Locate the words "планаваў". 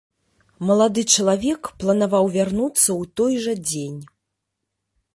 1.85-2.33